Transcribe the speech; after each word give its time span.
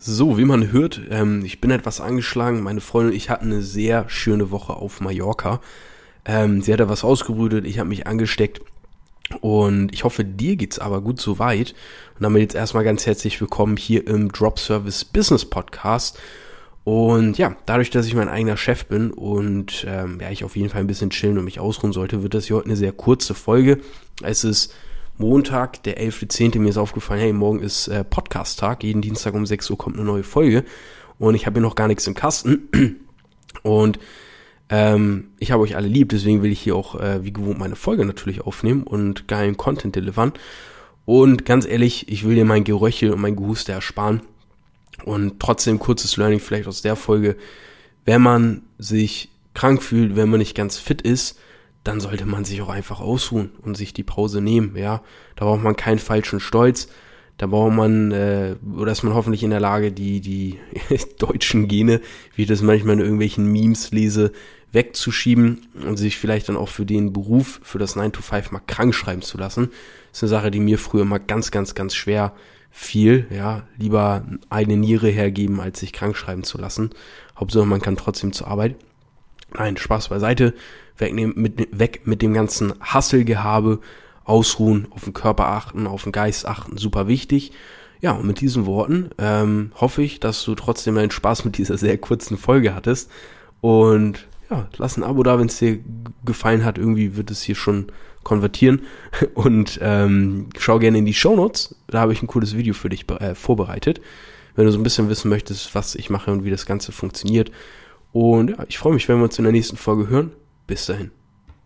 So, 0.00 0.38
wie 0.38 0.44
man 0.44 0.70
hört, 0.70 1.00
ähm, 1.10 1.44
ich 1.44 1.60
bin 1.60 1.72
etwas 1.72 2.00
angeschlagen. 2.00 2.62
Meine 2.62 2.80
Freundin 2.80 3.10
und 3.10 3.16
ich 3.16 3.30
hatten 3.30 3.46
eine 3.46 3.62
sehr 3.62 4.08
schöne 4.08 4.52
Woche 4.52 4.74
auf 4.74 5.00
Mallorca. 5.00 5.60
Ähm, 6.24 6.62
sie 6.62 6.72
hat 6.72 6.78
da 6.78 6.88
was 6.88 7.02
ausgebrütet, 7.02 7.66
ich 7.66 7.80
habe 7.80 7.88
mich 7.88 8.06
angesteckt. 8.06 8.60
Und 9.40 9.92
ich 9.92 10.04
hoffe, 10.04 10.24
dir 10.24 10.54
geht's 10.54 10.78
aber 10.78 11.00
gut 11.00 11.20
soweit. 11.20 11.74
Und 12.14 12.22
damit 12.22 12.42
jetzt 12.42 12.54
erstmal 12.54 12.84
ganz 12.84 13.06
herzlich 13.06 13.40
willkommen 13.40 13.76
hier 13.76 14.06
im 14.06 14.30
Drop 14.30 14.60
Service 14.60 15.04
Business 15.04 15.44
Podcast. 15.44 16.16
Und 16.84 17.36
ja, 17.36 17.56
dadurch, 17.66 17.90
dass 17.90 18.06
ich 18.06 18.14
mein 18.14 18.28
eigener 18.28 18.56
Chef 18.56 18.86
bin 18.86 19.10
und 19.10 19.84
ähm, 19.86 20.20
ja, 20.22 20.30
ich 20.30 20.44
auf 20.44 20.54
jeden 20.54 20.70
Fall 20.70 20.80
ein 20.80 20.86
bisschen 20.86 21.10
chillen 21.10 21.38
und 21.38 21.44
mich 21.44 21.58
ausruhen 21.58 21.92
sollte, 21.92 22.22
wird 22.22 22.34
das 22.34 22.46
hier 22.46 22.56
heute 22.56 22.66
eine 22.66 22.76
sehr 22.76 22.92
kurze 22.92 23.34
Folge. 23.34 23.80
Es 24.22 24.44
ist 24.44 24.72
Montag, 25.18 25.82
der 25.82 26.00
11.10. 26.00 26.60
Mir 26.60 26.68
ist 26.68 26.76
aufgefallen, 26.76 27.20
hey, 27.20 27.32
morgen 27.32 27.58
ist 27.58 27.88
äh, 27.88 28.04
Podcast-Tag. 28.04 28.84
Jeden 28.84 29.02
Dienstag 29.02 29.34
um 29.34 29.46
6 29.46 29.68
Uhr 29.70 29.76
kommt 29.76 29.96
eine 29.96 30.04
neue 30.04 30.22
Folge. 30.22 30.64
Und 31.18 31.34
ich 31.34 31.44
habe 31.44 31.54
hier 31.58 31.62
noch 31.62 31.74
gar 31.74 31.88
nichts 31.88 32.06
im 32.06 32.14
Kasten. 32.14 32.68
Und 33.64 33.98
ähm, 34.68 35.30
ich 35.40 35.50
habe 35.50 35.62
euch 35.64 35.74
alle 35.74 35.88
lieb, 35.88 36.10
deswegen 36.10 36.42
will 36.42 36.52
ich 36.52 36.60
hier 36.60 36.76
auch 36.76 36.94
äh, 37.00 37.24
wie 37.24 37.32
gewohnt 37.32 37.58
meine 37.58 37.74
Folge 37.74 38.04
natürlich 38.04 38.42
aufnehmen 38.42 38.82
und 38.84 39.26
geilen 39.26 39.56
Content 39.56 39.96
delivern. 39.96 40.32
Und 41.04 41.44
ganz 41.44 41.66
ehrlich, 41.66 42.08
ich 42.08 42.24
will 42.24 42.36
dir 42.36 42.44
mein 42.44 42.64
Geröchel 42.64 43.12
und 43.12 43.20
mein 43.20 43.34
Gehuste 43.34 43.72
ersparen. 43.72 44.20
Und 45.04 45.40
trotzdem 45.40 45.80
kurzes 45.80 46.16
Learning 46.16 46.38
vielleicht 46.38 46.68
aus 46.68 46.82
der 46.82 46.96
Folge. 46.96 47.36
Wenn 48.04 48.22
man 48.22 48.62
sich 48.78 49.30
krank 49.54 49.82
fühlt, 49.82 50.14
wenn 50.14 50.28
man 50.28 50.38
nicht 50.38 50.54
ganz 50.54 50.76
fit 50.76 51.02
ist, 51.02 51.38
dann 51.84 52.00
sollte 52.00 52.26
man 52.26 52.44
sich 52.44 52.60
auch 52.60 52.68
einfach 52.68 53.00
ausruhen 53.00 53.50
und 53.62 53.76
sich 53.76 53.92
die 53.92 54.04
Pause 54.04 54.40
nehmen, 54.40 54.76
ja. 54.76 55.02
Da 55.36 55.44
braucht 55.44 55.62
man 55.62 55.76
keinen 55.76 55.98
falschen 55.98 56.40
Stolz. 56.40 56.88
Da 57.38 57.46
braucht 57.46 57.72
man, 57.72 58.10
äh, 58.10 58.56
oder 58.76 58.90
ist 58.90 59.04
man 59.04 59.14
hoffentlich 59.14 59.44
in 59.44 59.50
der 59.50 59.60
Lage, 59.60 59.92
die, 59.92 60.20
die 60.20 60.58
deutschen 61.18 61.68
Gene, 61.68 62.00
wie 62.34 62.42
ich 62.42 62.48
das 62.48 62.62
manchmal 62.62 62.94
in 62.94 63.00
irgendwelchen 63.00 63.50
Memes 63.50 63.92
lese, 63.92 64.32
wegzuschieben 64.72 65.66
und 65.86 65.96
sich 65.96 66.18
vielleicht 66.18 66.48
dann 66.48 66.56
auch 66.56 66.68
für 66.68 66.84
den 66.84 67.12
Beruf, 67.12 67.60
für 67.62 67.78
das 67.78 67.96
9 67.96 68.12
to 68.12 68.22
5 68.22 68.50
mal 68.50 68.60
krank 68.66 68.94
schreiben 68.94 69.22
zu 69.22 69.38
lassen. 69.38 69.70
Ist 70.12 70.22
eine 70.22 70.28
Sache, 70.28 70.50
die 70.50 70.60
mir 70.60 70.78
früher 70.78 71.04
mal 71.04 71.18
ganz, 71.18 71.50
ganz, 71.50 71.74
ganz 71.74 71.94
schwer 71.94 72.34
fiel, 72.70 73.26
ja. 73.30 73.62
Lieber 73.76 74.26
eine 74.50 74.76
Niere 74.76 75.08
hergeben, 75.08 75.60
als 75.60 75.80
sich 75.80 75.92
krank 75.92 76.16
schreiben 76.16 76.42
zu 76.42 76.58
lassen. 76.58 76.90
Hauptsache, 77.38 77.66
man 77.66 77.80
kann 77.80 77.96
trotzdem 77.96 78.32
zur 78.32 78.48
Arbeit. 78.48 78.76
Nein, 79.54 79.76
Spaß 79.76 80.08
beiseite. 80.08 80.54
Weg 80.96 81.14
mit, 81.14 81.78
weg 81.78 82.02
mit 82.04 82.22
dem 82.22 82.34
ganzen 82.34 82.74
Hasselgehabe, 82.80 83.80
ausruhen, 84.24 84.88
auf 84.90 85.04
den 85.04 85.14
Körper 85.14 85.48
achten, 85.48 85.86
auf 85.86 86.02
den 86.02 86.12
Geist 86.12 86.46
achten, 86.46 86.76
super 86.76 87.08
wichtig. 87.08 87.52
Ja, 88.00 88.12
und 88.12 88.26
mit 88.26 88.40
diesen 88.40 88.66
Worten 88.66 89.10
ähm, 89.18 89.72
hoffe 89.74 90.02
ich, 90.02 90.20
dass 90.20 90.44
du 90.44 90.54
trotzdem 90.54 90.96
einen 90.98 91.10
Spaß 91.10 91.44
mit 91.44 91.58
dieser 91.58 91.78
sehr 91.78 91.98
kurzen 91.98 92.36
Folge 92.36 92.74
hattest. 92.74 93.10
Und 93.60 94.28
ja, 94.50 94.68
lass 94.76 94.96
ein 94.96 95.02
Abo 95.02 95.22
da, 95.22 95.38
wenn 95.38 95.48
es 95.48 95.58
dir 95.58 95.80
gefallen 96.24 96.64
hat. 96.64 96.78
Irgendwie 96.78 97.16
wird 97.16 97.30
es 97.30 97.42
hier 97.42 97.56
schon 97.56 97.86
konvertieren. 98.22 98.82
Und 99.34 99.78
ähm, 99.82 100.48
schau 100.58 100.78
gerne 100.78 100.98
in 100.98 101.06
die 101.06 101.14
Show 101.14 101.34
Notes. 101.34 101.74
Da 101.88 102.00
habe 102.00 102.12
ich 102.12 102.22
ein 102.22 102.28
cooles 102.28 102.56
Video 102.56 102.74
für 102.74 102.88
dich 102.88 103.08
äh, 103.10 103.34
vorbereitet. 103.34 104.00
Wenn 104.54 104.66
du 104.66 104.72
so 104.72 104.78
ein 104.78 104.84
bisschen 104.84 105.08
wissen 105.08 105.28
möchtest, 105.28 105.74
was 105.74 105.94
ich 105.94 106.10
mache 106.10 106.30
und 106.30 106.44
wie 106.44 106.50
das 106.50 106.66
Ganze 106.66 106.92
funktioniert. 106.92 107.50
Und 108.12 108.50
ja, 108.50 108.64
ich 108.68 108.78
freue 108.78 108.94
mich, 108.94 109.08
wenn 109.08 109.18
wir 109.18 109.24
uns 109.24 109.38
in 109.38 109.44
der 109.44 109.52
nächsten 109.52 109.76
Folge 109.76 110.08
hören. 110.08 110.32
Bis 110.66 110.86
dahin. 110.86 111.10